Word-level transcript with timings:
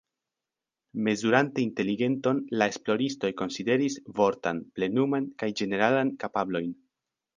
Mezurante 1.07 1.61
inteligenton, 1.65 2.39
la 2.61 2.67
esploristoj 2.73 3.31
konsideris 3.43 3.99
vortan, 4.21 4.63
plenuman 4.79 5.29
kaj 5.43 5.51
ĝeneralan 5.61 6.13
kapablojn. 6.25 6.75